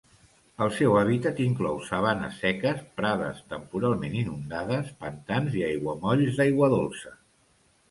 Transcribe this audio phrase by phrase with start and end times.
[0.65, 7.17] El seu hàbitat inclou sabanes seques, prades temporalment inundades, pantans i aiguamolls d'aigua dolça.